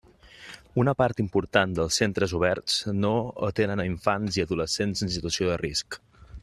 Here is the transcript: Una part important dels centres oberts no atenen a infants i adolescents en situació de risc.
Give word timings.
Una 0.83 0.93
part 1.01 1.19
important 1.23 1.75
dels 1.79 1.99
centres 2.01 2.33
oberts 2.39 2.79
no 3.03 3.13
atenen 3.49 3.85
a 3.85 3.89
infants 3.93 4.41
i 4.41 4.47
adolescents 4.49 5.05
en 5.07 5.17
situació 5.19 5.53
de 5.55 5.61
risc. 5.69 6.05